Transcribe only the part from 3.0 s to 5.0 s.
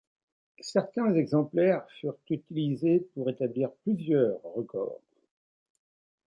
pour établir plusieurs records.